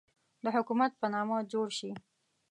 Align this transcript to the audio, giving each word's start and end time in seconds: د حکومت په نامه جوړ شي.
د 0.43 0.45
حکومت 0.55 0.91
په 1.01 1.07
نامه 1.13 1.37
جوړ 1.53 1.67
شي. 1.77 1.91